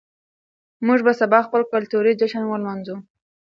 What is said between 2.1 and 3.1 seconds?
جشن ولمانځو.